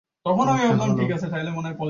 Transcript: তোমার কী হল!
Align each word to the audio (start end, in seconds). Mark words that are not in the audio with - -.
তোমার 0.25 0.47
কী 0.97 1.05
হল! 1.07 1.71